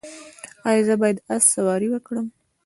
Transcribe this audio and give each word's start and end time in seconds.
ایا 0.67 0.81
زه 0.87 0.93
باید 1.01 1.17
اس 1.33 1.43
سواري 1.53 1.87
وکړم؟ 1.91 2.25